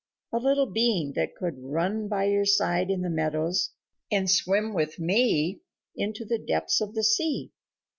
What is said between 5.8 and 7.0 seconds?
into the depths of